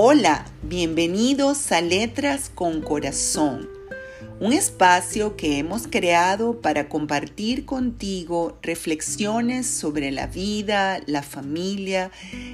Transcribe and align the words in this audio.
Hola, 0.00 0.46
bienvenidos 0.62 1.72
a 1.72 1.80
Letras 1.80 2.52
con 2.54 2.82
Corazón, 2.82 3.68
un 4.38 4.52
espacio 4.52 5.34
que 5.34 5.58
hemos 5.58 5.88
creado 5.88 6.60
para 6.60 6.88
compartir 6.88 7.64
contigo 7.64 8.56
reflexiones 8.62 9.66
sobre 9.66 10.12
la 10.12 10.28
vida, 10.28 11.00
la 11.06 11.24
familia, 11.24 12.12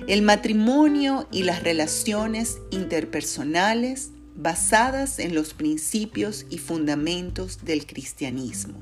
el 0.09 0.23
matrimonio 0.23 1.29
y 1.31 1.43
las 1.43 1.63
relaciones 1.63 2.61
interpersonales 2.71 4.09
basadas 4.35 5.19
en 5.19 5.35
los 5.35 5.53
principios 5.53 6.47
y 6.49 6.57
fundamentos 6.57 7.63
del 7.67 7.85
cristianismo. 7.85 8.81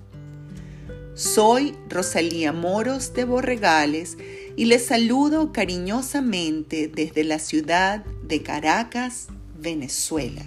Soy 1.14 1.74
Rosalía 1.90 2.52
Moros 2.52 3.12
de 3.12 3.24
Borregales 3.24 4.16
y 4.56 4.66
les 4.66 4.86
saludo 4.86 5.52
cariñosamente 5.52 6.88
desde 6.88 7.24
la 7.24 7.38
ciudad 7.38 8.04
de 8.04 8.42
Caracas, 8.42 9.28
Venezuela. 9.58 10.42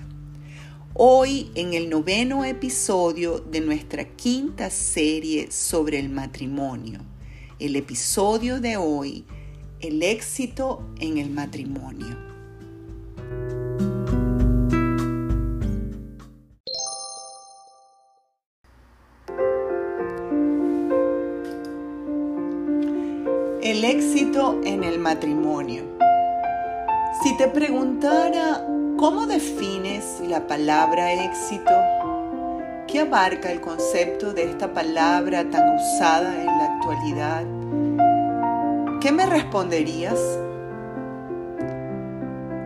Hoy 0.94 1.50
en 1.56 1.74
el 1.74 1.90
noveno 1.90 2.46
episodio 2.46 3.40
de 3.40 3.62
nuestra 3.62 4.06
quinta 4.06 4.70
serie 4.70 5.52
sobre 5.52 6.00
el 6.00 6.10
matrimonio. 6.10 7.00
El 7.60 7.76
episodio 7.76 8.62
de 8.62 8.78
hoy, 8.78 9.26
el 9.80 10.04
éxito 10.04 10.88
en 11.00 11.18
el 11.18 11.32
matrimonio. 11.32 12.25
El 23.66 23.84
éxito 23.84 24.62
en 24.64 24.84
el 24.84 25.00
matrimonio. 25.00 25.82
Si 27.24 27.36
te 27.36 27.48
preguntara 27.48 28.64
cómo 28.96 29.26
defines 29.26 30.22
la 30.22 30.46
palabra 30.46 31.12
éxito, 31.12 31.72
¿qué 32.88 33.00
abarca 33.00 33.52
el 33.52 33.62
concepto 33.62 34.34
de 34.34 34.44
esta 34.44 34.72
palabra 34.72 35.50
tan 35.50 35.78
usada 35.78 36.40
en 36.40 36.46
la 36.46 36.76
actualidad? 36.76 37.44
¿Qué 39.02 39.12
me 39.12 39.26
responderías? 39.26 40.20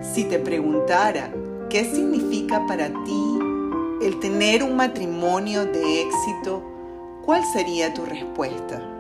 Si 0.01 0.25
te 0.25 0.37
preguntara 0.37 1.31
qué 1.69 1.85
significa 1.85 2.67
para 2.67 2.87
ti 2.87 3.39
el 4.01 4.19
tener 4.19 4.63
un 4.63 4.75
matrimonio 4.75 5.63
de 5.63 6.01
éxito, 6.01 6.61
¿cuál 7.23 7.45
sería 7.45 7.93
tu 7.93 8.03
respuesta? 8.03 8.98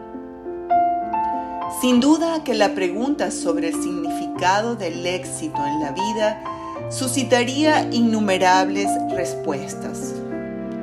Sin 1.77 2.01
duda 2.01 2.43
que 2.43 2.55
la 2.55 2.73
pregunta 2.73 3.29
sobre 3.29 3.69
el 3.69 3.75
significado 3.75 4.75
del 4.75 5.05
éxito 5.05 5.65
en 5.65 5.79
la 5.79 5.91
vida 5.91 6.41
suscitaría 6.89 7.87
innumerables 7.91 8.89
respuestas. 9.11 10.15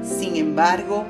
Sin 0.02 0.36
embargo, 0.36 1.04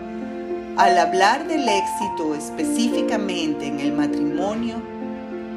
al 0.76 0.98
hablar 0.98 1.46
del 1.46 1.68
éxito 1.68 2.34
específicamente 2.34 3.66
en 3.66 3.78
el 3.78 3.92
matrimonio, 3.92 4.76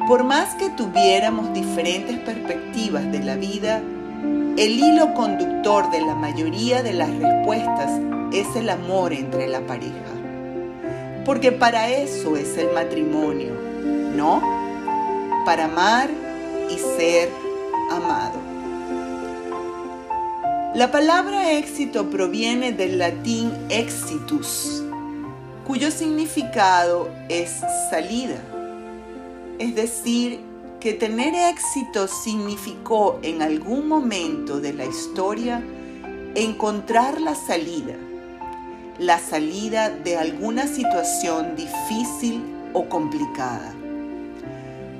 por 0.08 0.24
más 0.26 0.54
que 0.56 0.70
tuviéramos 0.72 1.52
diferentes 1.54 2.20
perspectivas 2.20 3.10
de 3.12 3.20
la 3.24 3.36
vida, 3.36 3.82
el 4.58 4.80
hilo 4.80 5.14
conductor 5.16 5.90
de 5.90 6.02
la 6.02 6.14
mayoría 6.14 6.84
de 6.84 6.94
las 6.94 7.10
respuestas 7.10 8.00
es 8.34 8.54
el 8.56 8.70
amor 8.70 9.14
entre 9.14 9.48
la 9.48 9.62
pareja. 9.62 10.12
Porque 11.26 11.52
para 11.52 11.90
eso 11.90 12.36
es 12.36 12.58
el 12.58 12.72
matrimonio 12.74 13.69
no 14.16 14.42
para 15.46 15.66
amar 15.66 16.10
y 16.70 16.78
ser 16.78 17.30
amado. 17.92 18.40
La 20.76 20.92
palabra 20.92 21.54
éxito 21.54 22.10
proviene 22.10 22.72
del 22.72 23.00
latín 23.00 23.52
exitus, 23.70 24.84
cuyo 25.66 25.90
significado 25.90 27.10
es 27.28 27.62
salida. 27.90 28.40
Es 29.58 29.74
decir, 29.76 30.40
que 30.80 30.94
tener 30.94 31.34
éxito 31.34 32.08
significó 32.08 33.20
en 33.24 33.42
algún 33.42 33.88
momento 33.88 34.62
de 34.62 34.74
la 34.74 34.86
historia 34.86 35.62
encontrar 36.36 37.20
la 37.20 37.36
salida, 37.36 37.96
la 39.00 39.20
salida 39.20 39.90
de 39.90 40.18
alguna 40.18 40.68
situación 40.68 41.56
difícil 41.56 42.44
o 42.74 42.88
complicada. 42.88 43.74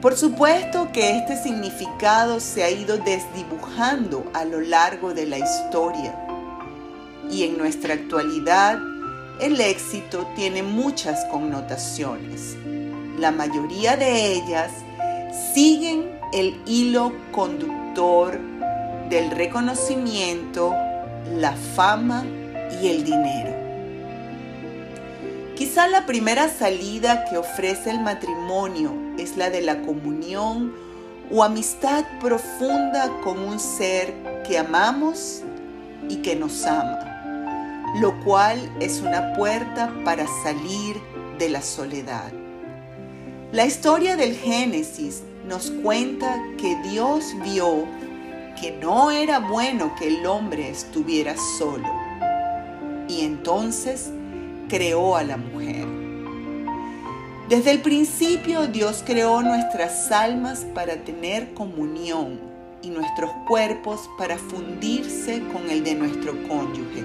Por 0.02 0.16
supuesto 0.16 0.90
que 0.94 1.18
este 1.18 1.36
significado 1.36 2.40
se 2.40 2.64
ha 2.64 2.70
ido 2.70 2.98
desdibujando 3.00 4.24
a 4.34 4.46
lo 4.46 4.62
largo 4.62 5.14
de 5.14 5.26
la 5.26 5.38
historia 5.38 6.18
y 7.30 7.44
en 7.44 7.58
nuestra 7.58 7.96
actualidad 7.96 8.80
el 9.42 9.60
éxito 9.60 10.26
tiene 10.38 10.64
muchas 10.64 11.26
connotaciones. 11.26 12.56
La 13.18 13.32
mayoría 13.32 13.98
de 13.98 14.36
ellas 14.36 14.72
siguen 15.54 16.18
el 16.32 16.62
hilo 16.66 17.12
conductor 17.34 18.40
del 19.10 19.32
reconocimiento, 19.32 20.74
la 21.36 21.52
fama 21.76 22.24
y 22.82 22.88
el 22.88 23.04
dinero. 23.04 23.49
Quizá 25.60 25.90
la 25.90 26.06
primera 26.06 26.48
salida 26.48 27.26
que 27.26 27.38
ofrece 27.38 27.90
el 27.90 28.00
matrimonio 28.00 28.94
es 29.18 29.36
la 29.36 29.50
de 29.50 29.60
la 29.60 29.82
comunión 29.82 30.74
o 31.30 31.44
amistad 31.44 32.06
profunda 32.22 33.12
con 33.26 33.40
un 33.40 33.60
ser 33.60 34.14
que 34.48 34.58
amamos 34.58 35.42
y 36.08 36.22
que 36.22 36.38
nos 36.38 36.66
ama, 36.66 37.92
lo 38.00 38.18
cual 38.24 38.58
es 38.80 39.02
una 39.02 39.34
puerta 39.34 39.94
para 40.06 40.26
salir 40.44 40.96
de 41.38 41.50
la 41.50 41.62
soledad. 41.62 42.32
La 43.52 43.66
historia 43.66 44.16
del 44.16 44.38
Génesis 44.38 45.24
nos 45.46 45.72
cuenta 45.72 46.42
que 46.58 46.78
Dios 46.90 47.36
vio 47.44 47.84
que 48.62 48.72
no 48.80 49.12
era 49.12 49.40
bueno 49.40 49.94
que 50.00 50.08
el 50.08 50.26
hombre 50.26 50.70
estuviera 50.70 51.36
solo 51.58 51.90
y 53.10 53.26
entonces 53.26 54.12
creó 54.70 55.18
a 55.18 55.24
la 55.24 55.36
mujer. 55.36 55.86
Desde 57.50 57.72
el 57.72 57.82
principio 57.82 58.68
Dios 58.68 59.04
creó 59.06 59.42
nuestras 59.42 60.12
almas 60.12 60.66
para 60.74 60.98
tener 60.98 61.54
comunión 61.56 62.40
y 62.84 62.90
nuestros 62.90 63.32
cuerpos 63.48 64.10
para 64.18 64.38
fundirse 64.38 65.42
con 65.52 65.70
el 65.70 65.84
de 65.84 65.96
nuestro 65.96 66.32
cónyuge. 66.48 67.04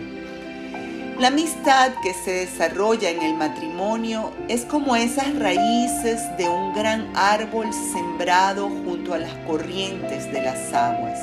La 1.18 1.28
amistad 1.28 1.92
que 2.02 2.12
se 2.12 2.32
desarrolla 2.32 3.08
en 3.08 3.22
el 3.22 3.34
matrimonio 3.34 4.32
es 4.48 4.64
como 4.64 4.96
esas 4.96 5.34
raíces 5.38 6.20
de 6.36 6.48
un 6.48 6.74
gran 6.74 7.10
árbol 7.14 7.72
sembrado 7.72 8.68
junto 8.68 9.14
a 9.14 9.18
las 9.18 9.32
corrientes 9.46 10.30
de 10.30 10.42
las 10.42 10.72
aguas. 10.74 11.20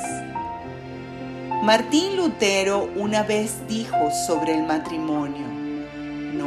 Martín 1.62 2.16
Lutero 2.16 2.90
una 2.96 3.22
vez 3.22 3.68
dijo 3.68 4.10
sobre 4.26 4.56
el 4.56 4.64
matrimonio, 4.64 5.21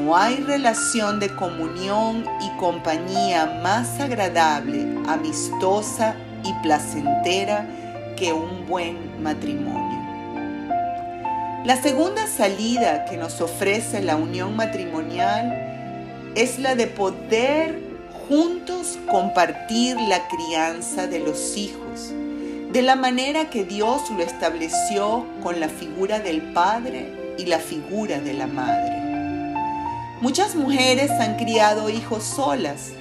no 0.05 0.16
hay 0.16 0.35
relación 0.35 1.19
de 1.19 1.29
comunión 1.29 2.25
y 2.39 2.49
compañía 2.59 3.59
más 3.63 3.99
agradable, 3.99 4.85
amistosa 5.07 6.16
y 6.43 6.53
placentera 6.61 7.67
que 8.15 8.31
un 8.31 8.67
buen 8.67 9.23
matrimonio. 9.23 9.99
La 11.65 11.81
segunda 11.81 12.27
salida 12.27 13.05
que 13.05 13.17
nos 13.17 13.41
ofrece 13.41 14.03
la 14.03 14.15
unión 14.15 14.55
matrimonial 14.55 16.31
es 16.35 16.59
la 16.59 16.75
de 16.75 16.85
poder 16.85 17.81
juntos 18.30 19.00
compartir 19.09 20.00
la 20.01 20.27
crianza 20.27 21.07
de 21.07 21.18
los 21.18 21.57
hijos, 21.57 22.13
de 22.71 22.81
la 22.83 22.95
manera 22.95 23.50
que 23.50 23.63
Dios 23.63 24.12
lo 24.12 24.21
estableció 24.21 25.25
con 25.41 25.59
la 25.59 25.68
figura 25.68 26.19
del 26.19 26.53
Padre 26.53 27.33
y 27.39 27.47
la 27.47 27.57
figura 27.57 28.19
de 28.19 28.33
la 28.35 28.45
Madre. 28.45 29.05
Muchas 30.21 30.56
mujeres 30.56 31.12
han 31.12 31.35
criado 31.35 31.89
hijos 31.89 32.23
solas. 32.23 32.94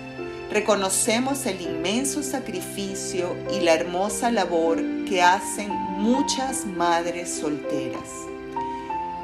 Reconocemos 0.50 1.46
el 1.46 1.61
inmenso 1.61 2.25
sacrificio 2.25 3.37
y 3.52 3.61
la 3.61 3.72
hermosa 3.72 4.32
labor 4.32 4.82
que 5.08 5.22
hacen 5.22 5.70
muchas 5.70 6.66
madres 6.66 7.38
solteras. 7.40 8.08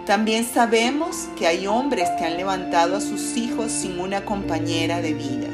También 0.07 0.47
sabemos 0.47 1.29
que 1.37 1.49
hay 1.49 1.67
hombres 1.67 2.09
que 2.17 2.25
han 2.25 2.37
levantado 2.37 2.97
a 2.97 3.01
sus 3.01 3.37
hijos 3.37 3.73
sin 3.73 3.99
una 3.99 4.25
compañera 4.25 5.03
de 5.03 5.13
vida. 5.13 5.49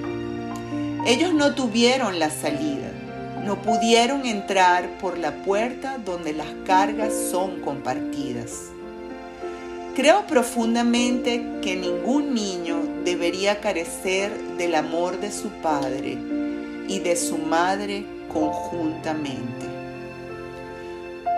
Ellos 1.06 1.32
no 1.32 1.54
tuvieron 1.54 2.18
la 2.18 2.28
salida, 2.28 2.90
no 3.44 3.62
pudieron 3.62 4.26
entrar 4.26 4.98
por 4.98 5.16
la 5.16 5.42
puerta 5.42 5.96
donde 6.04 6.34
las 6.34 6.48
cargas 6.66 7.14
son 7.30 7.60
compartidas. 7.62 8.75
Creo 9.96 10.26
profundamente 10.26 11.42
que 11.62 11.74
ningún 11.74 12.34
niño 12.34 12.82
debería 13.02 13.62
carecer 13.62 14.30
del 14.58 14.74
amor 14.74 15.18
de 15.20 15.32
su 15.32 15.48
padre 15.62 16.18
y 16.86 16.98
de 16.98 17.16
su 17.16 17.38
madre 17.38 18.04
conjuntamente. 18.30 19.64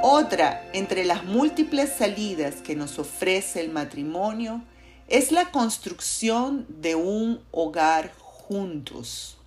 Otra 0.03 0.69
entre 0.73 1.05
las 1.05 1.23
múltiples 1.23 1.93
salidas 1.97 2.57
que 2.57 2.75
nos 2.75 2.99
ofrece 2.99 3.61
el 3.61 3.71
matrimonio 3.71 4.65
es 5.07 5.31
la 5.31 5.53
construcción 5.53 6.67
de 6.69 6.97
un 6.97 7.41
hogar 7.53 8.13
juntos. 8.19 9.39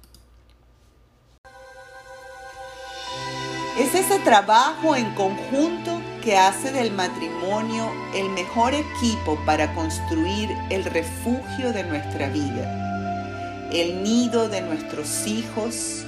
Es 3.77 3.93
ese 3.93 4.19
trabajo 4.19 4.95
en 4.95 5.13
conjunto 5.15 5.90
que 6.21 6.37
hace 6.37 6.71
del 6.71 6.91
matrimonio 6.91 7.91
el 8.13 8.29
mejor 8.29 8.73
equipo 8.73 9.37
para 9.45 9.73
construir 9.73 10.49
el 10.69 10.83
refugio 10.85 11.73
de 11.73 11.83
nuestra 11.83 12.29
vida, 12.29 13.69
el 13.73 14.03
nido 14.03 14.47
de 14.47 14.61
nuestros 14.61 15.27
hijos, 15.27 16.03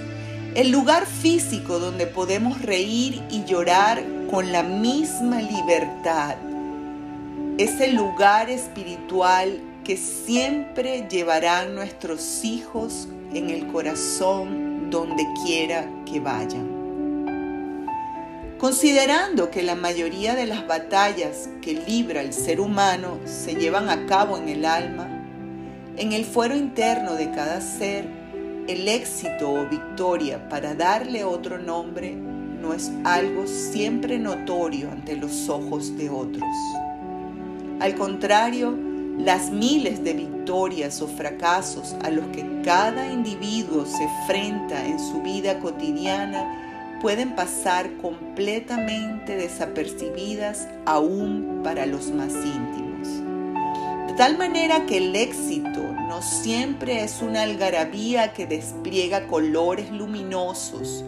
el 0.56 0.70
lugar 0.70 1.06
físico 1.06 1.80
donde 1.80 2.06
podemos 2.06 2.62
reír 2.62 3.24
y 3.30 3.44
llorar 3.46 4.04
con 4.30 4.52
la 4.52 4.64
misma 4.64 5.42
libertad, 5.42 6.36
es 7.58 7.80
el 7.82 7.96
lugar 7.96 8.50
espiritual 8.50 9.60
que 9.84 9.98
siempre 9.98 11.08
llevarán 11.10 11.76
nuestros 11.76 12.44
hijos 12.44 13.08
en 13.34 13.50
el 13.50 13.68
corazón 13.68 14.90
donde 14.90 15.26
quiera 15.46 15.88
que 16.06 16.20
vayan. 16.20 16.73
Considerando 18.64 19.52
que 19.52 19.62
la 19.62 19.76
mayoría 19.76 20.36
de 20.36 20.46
las 20.46 20.66
batallas 20.66 21.50
que 21.62 21.84
libra 21.86 22.22
el 22.22 22.32
ser 22.32 22.62
humano 22.62 23.20
se 23.26 23.56
llevan 23.56 23.90
a 23.90 24.06
cabo 24.06 24.38
en 24.38 24.48
el 24.48 24.64
alma, 24.64 25.10
en 25.98 26.14
el 26.14 26.24
fuero 26.24 26.56
interno 26.56 27.16
de 27.16 27.30
cada 27.32 27.60
ser, 27.60 28.08
el 28.70 28.88
éxito 28.88 29.52
o 29.52 29.68
victoria 29.68 30.48
para 30.48 30.76
darle 30.76 31.26
otro 31.26 31.58
nombre 31.58 32.16
no 32.16 32.74
es 32.74 32.90
algo 33.04 33.48
siempre 33.48 34.18
notorio 34.18 34.90
ante 34.92 35.18
los 35.18 35.50
ojos 35.50 35.98
de 35.98 36.10
otros. 36.10 36.48
Al 37.82 37.96
contrario, 37.96 38.80
las 39.18 39.52
miles 39.52 40.06
de 40.06 40.14
victorias 40.14 41.02
o 41.02 41.10
fracasos 41.10 41.98
a 42.02 42.10
los 42.10 42.28
que 42.28 42.62
cada 42.64 43.12
individuo 43.12 43.86
se 43.86 44.04
enfrenta 44.04 44.86
en 44.86 45.00
su 45.00 45.22
vida 45.22 45.60
cotidiana 45.60 46.64
pueden 47.04 47.36
pasar 47.36 47.98
completamente 47.98 49.36
desapercibidas 49.36 50.70
aún 50.86 51.60
para 51.62 51.86
los 51.86 52.12
más 52.12 52.32
íntimos. 52.34 53.10
De 54.08 54.14
tal 54.14 54.38
manera 54.38 54.86
que 54.86 55.00
el 55.00 55.14
éxito 55.14 55.82
no 56.08 56.22
siempre 56.22 57.04
es 57.04 57.22
una 57.22 57.42
algarabía 57.42 58.32
que 58.32 58.48
despliega 58.48 59.28
colores 59.28 59.92
luminosos 59.92 61.04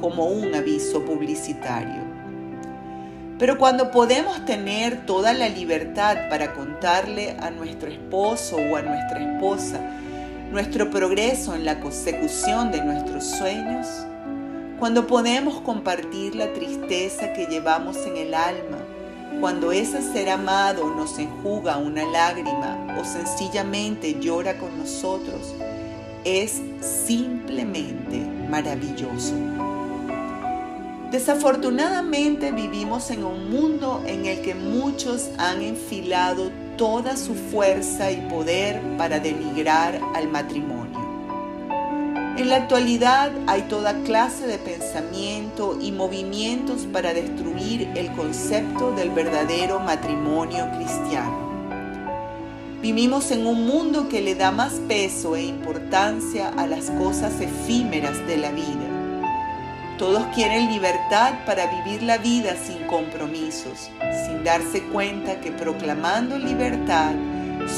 como 0.00 0.26
un 0.26 0.54
aviso 0.54 1.04
publicitario. 1.04 2.00
Pero 3.36 3.58
cuando 3.58 3.90
podemos 3.90 4.44
tener 4.44 5.04
toda 5.04 5.32
la 5.32 5.48
libertad 5.48 6.28
para 6.30 6.52
contarle 6.54 7.36
a 7.40 7.50
nuestro 7.50 7.90
esposo 7.90 8.56
o 8.56 8.76
a 8.76 8.82
nuestra 8.82 9.34
esposa 9.34 9.80
nuestro 10.52 10.90
progreso 10.90 11.56
en 11.56 11.64
la 11.64 11.80
consecución 11.80 12.70
de 12.70 12.84
nuestros 12.84 13.24
sueños, 13.24 13.86
cuando 14.80 15.06
podemos 15.06 15.60
compartir 15.60 16.34
la 16.34 16.54
tristeza 16.54 17.34
que 17.34 17.44
llevamos 17.44 17.98
en 18.06 18.16
el 18.16 18.32
alma, 18.32 18.78
cuando 19.38 19.72
ese 19.72 20.00
ser 20.00 20.30
amado 20.30 20.88
nos 20.94 21.18
enjuga 21.18 21.76
una 21.76 22.02
lágrima 22.06 22.96
o 22.98 23.04
sencillamente 23.04 24.18
llora 24.18 24.56
con 24.56 24.78
nosotros, 24.78 25.54
es 26.24 26.62
simplemente 26.80 28.20
maravilloso. 28.48 29.34
Desafortunadamente 31.10 32.50
vivimos 32.50 33.10
en 33.10 33.24
un 33.24 33.50
mundo 33.50 34.02
en 34.06 34.24
el 34.24 34.40
que 34.40 34.54
muchos 34.54 35.28
han 35.36 35.60
enfilado 35.60 36.50
toda 36.78 37.18
su 37.18 37.34
fuerza 37.34 38.10
y 38.10 38.16
poder 38.30 38.80
para 38.96 39.20
denigrar 39.20 40.00
al 40.14 40.28
matrimonio. 40.28 40.79
En 42.40 42.48
la 42.48 42.56
actualidad 42.56 43.32
hay 43.48 43.60
toda 43.68 44.02
clase 44.02 44.46
de 44.46 44.56
pensamiento 44.56 45.76
y 45.78 45.92
movimientos 45.92 46.88
para 46.90 47.12
destruir 47.12 47.92
el 47.94 48.10
concepto 48.12 48.92
del 48.92 49.10
verdadero 49.10 49.78
matrimonio 49.78 50.66
cristiano. 50.74 51.36
Vivimos 52.80 53.30
en 53.30 53.46
un 53.46 53.66
mundo 53.66 54.08
que 54.08 54.22
le 54.22 54.36
da 54.36 54.52
más 54.52 54.72
peso 54.88 55.36
e 55.36 55.42
importancia 55.42 56.48
a 56.56 56.66
las 56.66 56.90
cosas 56.92 57.38
efímeras 57.42 58.26
de 58.26 58.38
la 58.38 58.52
vida. 58.52 58.88
Todos 59.98 60.24
quieren 60.34 60.72
libertad 60.72 61.34
para 61.44 61.66
vivir 61.66 62.02
la 62.02 62.16
vida 62.16 62.56
sin 62.56 62.86
compromisos, 62.86 63.90
sin 64.24 64.44
darse 64.44 64.82
cuenta 64.84 65.42
que 65.42 65.52
proclamando 65.52 66.38
libertad 66.38 67.12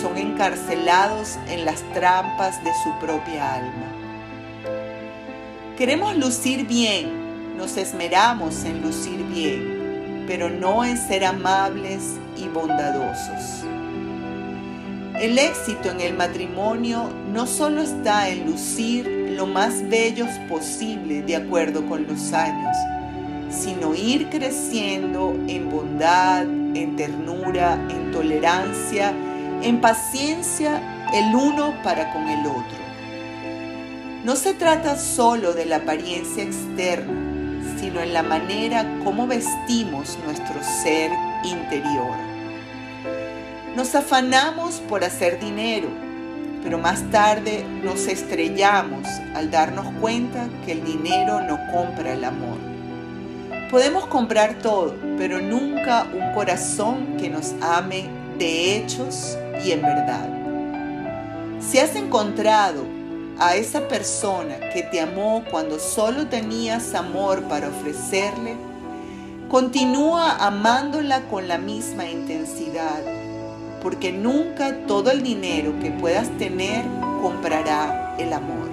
son 0.01 0.17
encarcelados 0.17 1.37
en 1.49 1.65
las 1.65 1.83
trampas 1.95 2.63
de 2.63 2.71
su 2.85 2.97
propia 3.05 3.55
alma. 3.55 3.82
Queremos 5.83 6.17
lucir 6.17 6.65
bien, 6.69 7.57
nos 7.57 7.77
esmeramos 7.77 8.63
en 8.63 8.83
lucir 8.83 9.21
bien, 9.35 10.23
pero 10.29 10.49
no 10.49 10.85
en 10.85 10.97
ser 10.97 11.25
amables 11.25 12.21
y 12.37 12.47
bondadosos. 12.47 13.65
El 15.21 15.37
éxito 15.41 15.91
en 15.91 16.01
el 16.01 16.15
matrimonio 16.15 17.11
no 17.33 17.49
solo 17.49 17.83
está 17.83 18.29
en 18.29 18.47
lucir 18.47 19.09
lo 19.37 19.49
más 19.49 19.83
bellos 19.89 20.29
posible 20.49 21.23
de 21.23 21.35
acuerdo 21.35 21.85
con 21.89 22.07
los 22.07 22.33
años, 22.33 22.77
sino 23.51 23.93
ir 23.93 24.31
creciendo 24.31 25.35
en 25.49 25.69
bondad, 25.69 26.43
en 26.43 26.95
ternura, 26.95 27.75
en 27.91 28.13
tolerancia, 28.13 29.13
en 29.63 29.81
paciencia 29.81 31.09
el 31.13 31.35
uno 31.35 31.75
para 31.83 32.13
con 32.13 32.29
el 32.29 32.47
otro. 32.47 32.82
No 34.25 34.37
se 34.37 34.55
trata 34.55 34.97
solo 34.97 35.53
de 35.53 35.67
la 35.67 35.79
apariencia 35.79 36.45
externa, 36.45 37.61
sino 37.81 38.01
en 38.01 38.13
la 38.13 38.23
manera 38.23 38.87
como 39.03 39.27
vestimos 39.27 40.17
nuestro 40.25 40.63
ser 40.63 41.11
interior. 41.43 42.15
Nos 43.75 43.97
afanamos 43.97 44.77
por 44.89 45.03
hacer 45.03 45.41
dinero, 45.41 45.89
pero 46.63 46.79
más 46.79 47.03
tarde 47.11 47.65
nos 47.83 48.07
estrellamos 48.07 49.09
al 49.35 49.51
darnos 49.51 49.93
cuenta 50.01 50.49
que 50.65 50.71
el 50.71 50.85
dinero 50.85 51.41
no 51.41 51.59
compra 51.73 52.13
el 52.13 52.23
amor. 52.23 52.59
Podemos 53.73 54.07
comprar 54.07 54.55
todo, 54.55 54.95
pero 55.19 55.41
nunca 55.41 56.07
un 56.15 56.33
corazón 56.33 57.17
que 57.19 57.29
nos 57.29 57.55
ame 57.61 58.09
de 58.39 58.77
hechos 58.77 59.37
y 59.65 59.73
en 59.73 59.83
verdad. 59.83 60.29
Si 61.59 61.79
has 61.79 61.97
encontrado 61.97 62.92
a 63.43 63.57
esa 63.57 63.89
persona 63.89 64.71
que 64.73 64.85
te 64.85 65.01
amó 65.01 65.43
cuando 65.51 65.81
solo 65.81 66.29
tenías 66.29 66.95
amor 66.95 67.43
para 67.49 67.71
ofrecerle, 67.71 68.55
continúa 69.49 70.37
amándola 70.37 71.23
con 71.23 71.49
la 71.49 71.59
misma 71.59 72.09
intensidad, 72.09 73.03
porque 73.83 74.13
nunca 74.13 74.87
todo 74.87 75.11
el 75.11 75.25
dinero 75.25 75.75
que 75.83 75.91
puedas 75.91 76.31
tener 76.39 76.85
comprará 77.21 78.15
el 78.17 78.33
amor. 78.33 78.71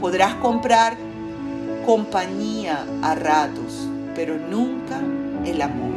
Podrás 0.00 0.32
comprar 0.36 0.96
compañía 1.84 2.86
a 3.02 3.14
ratos, 3.16 3.86
pero 4.14 4.38
nunca 4.38 4.98
el 5.44 5.60
amor. 5.60 5.92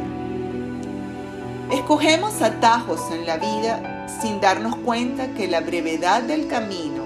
Escogemos 1.70 2.42
atajos 2.42 3.00
en 3.12 3.24
la 3.24 3.38
vida 3.38 4.06
sin 4.20 4.42
darnos 4.42 4.76
cuenta 4.76 5.28
que 5.28 5.48
la 5.48 5.60
brevedad 5.60 6.22
del 6.22 6.48
camino 6.48 7.01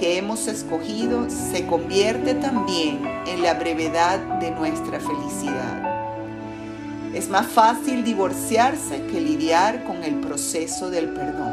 que 0.00 0.16
hemos 0.16 0.48
escogido 0.48 1.28
se 1.28 1.66
convierte 1.66 2.32
también 2.34 3.06
en 3.26 3.42
la 3.42 3.52
brevedad 3.52 4.18
de 4.40 4.50
nuestra 4.50 4.98
felicidad. 4.98 5.90
Es 7.14 7.28
más 7.28 7.46
fácil 7.46 8.02
divorciarse 8.02 9.04
que 9.06 9.20
lidiar 9.20 9.84
con 9.84 10.02
el 10.02 10.14
proceso 10.20 10.88
del 10.88 11.10
perdón. 11.10 11.52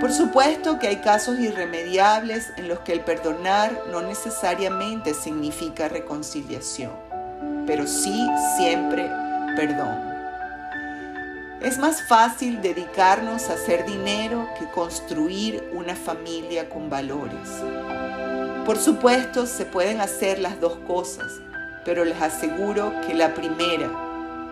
Por 0.00 0.12
supuesto 0.12 0.78
que 0.78 0.88
hay 0.88 0.96
casos 0.96 1.38
irremediables 1.38 2.46
en 2.56 2.68
los 2.68 2.78
que 2.78 2.92
el 2.92 3.00
perdonar 3.00 3.82
no 3.90 4.00
necesariamente 4.00 5.12
significa 5.12 5.88
reconciliación, 5.88 6.92
pero 7.66 7.86
sí 7.86 8.26
siempre 8.56 9.10
perdón. 9.56 10.07
Es 11.60 11.76
más 11.76 12.02
fácil 12.02 12.62
dedicarnos 12.62 13.50
a 13.50 13.54
hacer 13.54 13.84
dinero 13.84 14.48
que 14.56 14.66
construir 14.66 15.68
una 15.72 15.96
familia 15.96 16.68
con 16.70 16.88
valores. 16.88 17.48
Por 18.64 18.78
supuesto, 18.78 19.44
se 19.44 19.64
pueden 19.64 20.00
hacer 20.00 20.38
las 20.38 20.60
dos 20.60 20.78
cosas, 20.86 21.40
pero 21.84 22.04
les 22.04 22.22
aseguro 22.22 22.92
que 23.04 23.12
la 23.12 23.34
primera, 23.34 23.90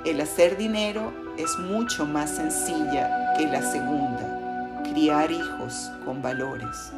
el 0.05 0.21
hacer 0.21 0.57
dinero, 0.57 1.13
es 1.39 1.57
mucho 1.59 2.07
más 2.07 2.31
sencilla 2.31 3.35
que 3.39 3.47
la 3.47 3.63
segunda, 3.63 4.83
criar 4.83 5.31
hijos 5.31 5.93
con 6.05 6.21
valores. 6.23 6.91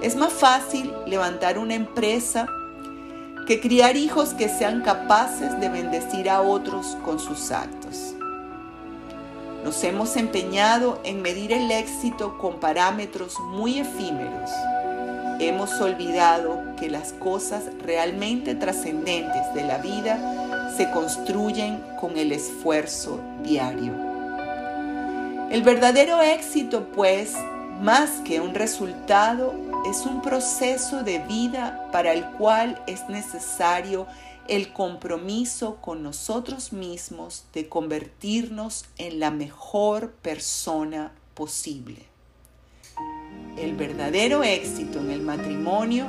Es 0.00 0.16
más 0.16 0.32
fácil 0.32 0.90
levantar 1.06 1.58
una 1.58 1.74
empresa 1.74 2.46
que 3.46 3.60
criar 3.60 3.98
hijos 3.98 4.32
que 4.32 4.48
sean 4.48 4.80
capaces 4.80 5.60
de 5.60 5.68
bendecir 5.68 6.30
a 6.30 6.40
otros 6.40 6.96
con 7.04 7.18
sus 7.18 7.50
actos. 7.50 7.75
Nos 9.66 9.82
hemos 9.82 10.16
empeñado 10.16 11.00
en 11.02 11.22
medir 11.22 11.52
el 11.52 11.68
éxito 11.72 12.38
con 12.38 12.60
parámetros 12.60 13.40
muy 13.40 13.80
efímeros. 13.80 14.48
Hemos 15.40 15.72
olvidado 15.80 16.62
que 16.78 16.88
las 16.88 17.12
cosas 17.12 17.64
realmente 17.82 18.54
trascendentes 18.54 19.52
de 19.54 19.64
la 19.64 19.78
vida 19.78 20.70
se 20.76 20.88
construyen 20.92 21.82
con 22.00 22.16
el 22.16 22.30
esfuerzo 22.30 23.18
diario. 23.42 23.92
El 25.50 25.62
verdadero 25.64 26.22
éxito, 26.22 26.86
pues, 26.94 27.34
más 27.82 28.20
que 28.24 28.40
un 28.40 28.54
resultado, 28.54 29.52
es 29.90 30.06
un 30.06 30.22
proceso 30.22 31.02
de 31.02 31.18
vida 31.18 31.88
para 31.90 32.12
el 32.12 32.24
cual 32.24 32.80
es 32.86 33.08
necesario 33.08 34.06
el 34.48 34.72
compromiso 34.72 35.76
con 35.76 36.02
nosotros 36.02 36.72
mismos 36.72 37.44
de 37.52 37.68
convertirnos 37.68 38.86
en 38.98 39.20
la 39.20 39.30
mejor 39.30 40.12
persona 40.12 41.12
posible. 41.34 42.06
El 43.56 43.74
verdadero 43.74 44.42
éxito 44.42 45.00
en 45.00 45.10
el 45.10 45.22
matrimonio 45.22 46.06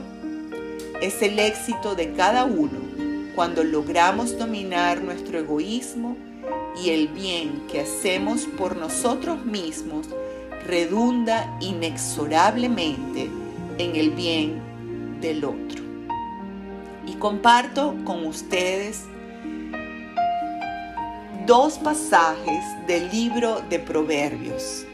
es 1.01 1.21
el 1.21 1.39
éxito 1.39 1.95
de 1.95 2.13
cada 2.13 2.45
uno 2.45 2.79
cuando 3.35 3.63
logramos 3.63 4.37
dominar 4.37 5.01
nuestro 5.01 5.39
egoísmo 5.39 6.17
y 6.83 6.89
el 6.89 7.07
bien 7.07 7.67
que 7.71 7.81
hacemos 7.81 8.45
por 8.57 8.75
nosotros 8.75 9.45
mismos 9.45 10.07
redunda 10.65 11.57
inexorablemente 11.61 13.29
en 13.77 13.95
el 13.95 14.09
bien 14.11 15.19
del 15.21 15.45
otro. 15.45 15.86
Y 17.07 17.13
comparto 17.15 17.95
con 18.05 18.27
ustedes 18.27 19.05
dos 21.47 21.79
pasajes 21.79 22.63
del 22.85 23.09
libro 23.09 23.61
de 23.69 23.79
Proverbios. 23.79 24.85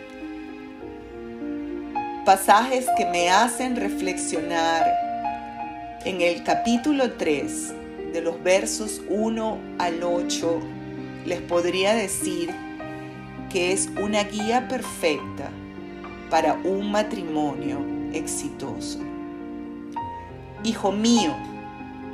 Pasajes 2.25 2.85
que 2.95 3.05
me 3.07 3.29
hacen 3.31 3.75
reflexionar 3.75 4.85
en 6.05 6.21
el 6.21 6.43
capítulo 6.43 7.13
3, 7.13 7.73
de 8.13 8.21
los 8.21 8.41
versos 8.43 9.01
1 9.09 9.57
al 9.79 10.03
8, 10.03 10.59
les 11.25 11.41
podría 11.41 11.95
decir 11.95 12.53
que 13.49 13.71
es 13.71 13.89
una 14.01 14.23
guía 14.23 14.67
perfecta 14.67 15.49
para 16.29 16.53
un 16.53 16.91
matrimonio 16.91 17.79
exitoso. 18.13 18.99
Hijo 20.63 20.91
mío, 20.91 21.35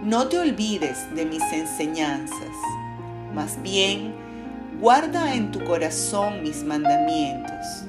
no 0.03 0.27
te 0.27 0.39
olvides 0.39 1.13
de 1.15 1.25
mis 1.25 1.43
enseñanzas, 1.51 2.55
más 3.33 3.61
bien 3.61 4.13
guarda 4.79 5.33
en 5.35 5.51
tu 5.51 5.63
corazón 5.63 6.41
mis 6.41 6.63
mandamientos, 6.63 7.83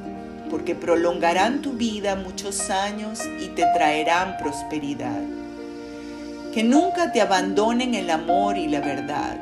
porque 0.51 0.75
prolongarán 0.75 1.63
tu 1.63 1.73
vida 1.73 2.17
muchos 2.17 2.71
años 2.71 3.21
y 3.41 3.49
te 3.49 3.65
traerán 3.75 4.37
prosperidad. 4.39 5.23
Que 6.53 6.65
nunca 6.65 7.13
te 7.13 7.21
abandonen 7.21 7.95
el 7.95 8.11
amor 8.11 8.59
y 8.59 8.67
la 8.67 8.81
verdad. 8.81 9.37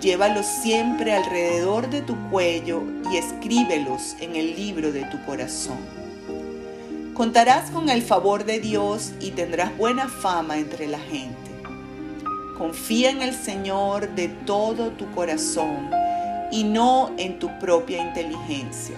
Llévalos 0.00 0.46
siempre 0.46 1.14
alrededor 1.14 1.90
de 1.90 2.02
tu 2.02 2.16
cuello 2.30 2.82
y 3.10 3.16
escríbelos 3.16 4.14
en 4.20 4.36
el 4.36 4.54
libro 4.54 4.92
de 4.92 5.04
tu 5.06 5.20
corazón 5.24 5.78
Contarás 7.16 7.70
con 7.70 7.88
el 7.88 8.02
favor 8.02 8.44
de 8.44 8.60
Dios 8.60 9.12
y 9.20 9.30
tendrás 9.30 9.74
buena 9.78 10.06
fama 10.06 10.58
entre 10.58 10.86
la 10.86 10.98
gente. 10.98 11.45
Confía 12.58 13.10
en 13.10 13.20
el 13.20 13.34
Señor 13.34 14.14
de 14.14 14.28
todo 14.28 14.90
tu 14.92 15.10
corazón 15.12 15.90
y 16.50 16.64
no 16.64 17.10
en 17.18 17.38
tu 17.38 17.50
propia 17.58 18.00
inteligencia. 18.02 18.96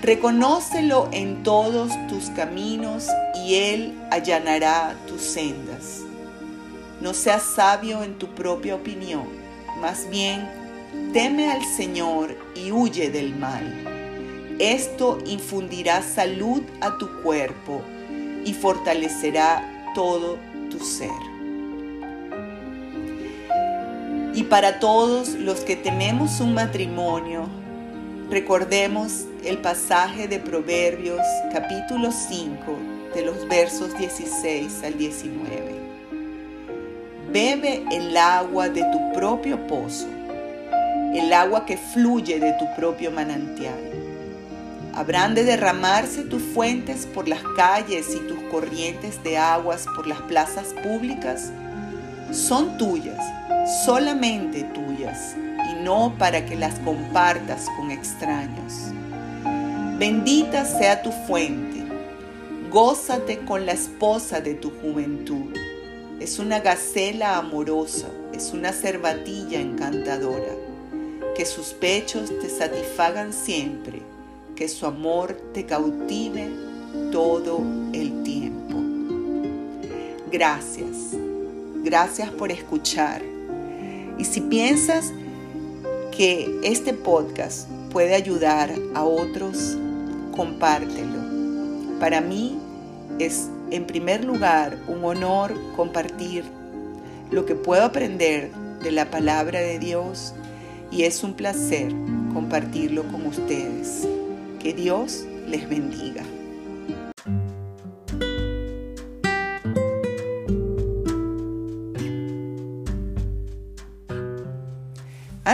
Reconócelo 0.00 1.08
en 1.12 1.42
todos 1.42 1.92
tus 2.08 2.30
caminos 2.30 3.08
y 3.34 3.56
Él 3.56 3.98
allanará 4.10 4.94
tus 5.06 5.20
sendas. 5.20 6.00
No 7.02 7.12
seas 7.12 7.42
sabio 7.42 8.02
en 8.02 8.16
tu 8.16 8.28
propia 8.28 8.74
opinión, 8.74 9.26
más 9.82 10.08
bien 10.08 10.48
teme 11.12 11.50
al 11.50 11.62
Señor 11.62 12.38
y 12.54 12.72
huye 12.72 13.10
del 13.10 13.36
mal. 13.36 14.56
Esto 14.58 15.18
infundirá 15.26 16.00
salud 16.02 16.62
a 16.80 16.96
tu 16.96 17.22
cuerpo 17.22 17.82
y 18.46 18.54
fortalecerá 18.54 19.92
todo 19.94 20.38
tu 20.70 20.78
ser. 20.80 21.35
Y 24.36 24.44
para 24.44 24.80
todos 24.80 25.30
los 25.30 25.60
que 25.60 25.76
tenemos 25.76 26.40
un 26.40 26.52
matrimonio, 26.52 27.48
recordemos 28.30 29.24
el 29.42 29.56
pasaje 29.58 30.28
de 30.28 30.38
Proverbios 30.38 31.22
capítulo 31.54 32.12
5 32.12 32.54
de 33.14 33.24
los 33.24 33.48
versos 33.48 33.96
16 33.96 34.82
al 34.84 34.98
19. 34.98 35.74
Bebe 37.32 37.82
el 37.90 38.14
agua 38.14 38.68
de 38.68 38.82
tu 38.92 39.12
propio 39.14 39.66
pozo, 39.66 40.06
el 41.14 41.32
agua 41.32 41.64
que 41.64 41.78
fluye 41.78 42.38
de 42.38 42.52
tu 42.58 42.66
propio 42.76 43.10
manantial 43.10 44.06
Habrán 44.96 45.34
de 45.34 45.44
derramarse 45.44 46.22
tus 46.22 46.42
fuentes 46.42 47.04
por 47.04 47.28
las 47.28 47.42
calles 47.54 48.14
y 48.14 48.26
tus 48.26 48.38
corrientes 48.50 49.22
de 49.22 49.36
aguas 49.36 49.84
por 49.94 50.06
las 50.06 50.22
plazas 50.22 50.74
públicas. 50.82 51.52
Son 52.32 52.76
tuyas, 52.78 53.24
solamente 53.84 54.64
tuyas, 54.64 55.36
y 55.70 55.82
no 55.82 56.14
para 56.18 56.44
que 56.44 56.56
las 56.56 56.78
compartas 56.80 57.66
con 57.76 57.90
extraños. 57.90 58.92
Bendita 59.98 60.64
sea 60.64 61.02
tu 61.02 61.10
fuente, 61.10 61.84
gózate 62.70 63.38
con 63.40 63.66
la 63.66 63.72
esposa 63.72 64.40
de 64.40 64.54
tu 64.54 64.70
juventud. 64.70 65.54
Es 66.20 66.38
una 66.38 66.60
gacela 66.60 67.36
amorosa, 67.36 68.08
es 68.32 68.52
una 68.52 68.72
cervatilla 68.72 69.60
encantadora. 69.60 70.54
Que 71.36 71.44
sus 71.44 71.68
pechos 71.68 72.30
te 72.40 72.48
satisfagan 72.48 73.32
siempre 73.32 74.02
que 74.56 74.68
su 74.68 74.86
amor 74.86 75.34
te 75.52 75.66
cautive 75.66 76.48
todo 77.12 77.62
el 77.92 78.22
tiempo. 78.22 78.74
Gracias, 80.32 81.12
gracias 81.86 82.30
por 82.30 82.50
escuchar. 82.50 83.22
Y 84.18 84.24
si 84.24 84.40
piensas 84.40 85.12
que 86.10 86.60
este 86.64 86.92
podcast 86.92 87.68
puede 87.92 88.14
ayudar 88.16 88.74
a 88.94 89.04
otros, 89.04 89.78
compártelo. 90.34 91.20
Para 92.00 92.20
mí 92.20 92.58
es 93.20 93.48
en 93.70 93.86
primer 93.86 94.24
lugar 94.24 94.76
un 94.88 95.04
honor 95.04 95.54
compartir 95.76 96.44
lo 97.30 97.46
que 97.46 97.54
puedo 97.54 97.84
aprender 97.84 98.50
de 98.82 98.90
la 98.90 99.08
palabra 99.08 99.60
de 99.60 99.78
Dios 99.78 100.34
y 100.90 101.04
es 101.04 101.22
un 101.22 101.34
placer 101.34 101.92
compartirlo 102.34 103.04
con 103.04 103.26
ustedes. 103.26 104.08
Que 104.58 104.74
Dios 104.74 105.24
les 105.46 105.68
bendiga. 105.68 106.24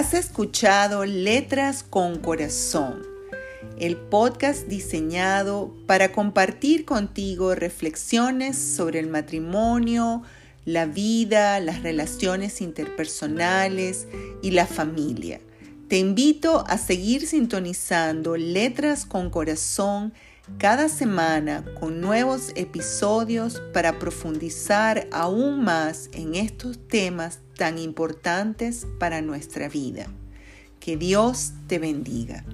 Has 0.03 0.15
escuchado 0.15 1.05
Letras 1.05 1.85
con 1.85 2.19
Corazón, 2.19 3.07
el 3.79 3.97
podcast 3.97 4.67
diseñado 4.67 5.73
para 5.87 6.11
compartir 6.11 6.85
contigo 6.85 7.55
reflexiones 7.55 8.59
sobre 8.59 8.99
el 8.99 9.07
matrimonio, 9.07 10.25
la 10.65 10.87
vida, 10.87 11.61
las 11.61 11.85
relaciones 11.85 12.61
interpersonales 12.61 14.09
y 14.43 14.51
la 14.51 14.67
familia. 14.67 15.41
Te 15.87 15.99
invito 15.99 16.65
a 16.67 16.79
seguir 16.79 17.29
sintonizando 17.29 18.37
Letras 18.37 19.07
con 19.07 19.31
Corazón 19.31 20.13
cada 20.59 20.89
semana 20.89 21.65
con 21.79 22.01
nuevos 22.01 22.53
episodios 22.57 23.63
para 23.73 23.99
profundizar 23.99 25.09
aún 25.13 25.63
más 25.65 26.11
en 26.13 26.35
estos 26.35 26.79
temas 26.89 27.41
tan 27.57 27.79
importantes 27.79 28.87
para 28.99 29.23
nuestra 29.23 29.69
vida. 29.69 30.07
Que 30.81 30.97
Dios 30.97 31.53
te 31.69 31.79
bendiga. 31.79 32.45